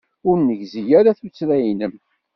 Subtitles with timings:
[0.29, 1.93] Ur negzi ara tuttra-nnem.